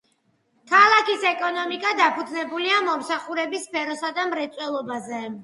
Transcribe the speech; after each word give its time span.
ქალაქის 0.69 1.25
ეკონომიკა 1.31 1.91
დაფუძნებულია 1.99 2.81
მომსახურების 2.89 3.69
სფეროსა 3.71 4.13
და 4.19 4.27
მრეწველობაზე. 4.33 5.23